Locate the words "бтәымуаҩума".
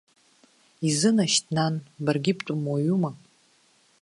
2.37-3.11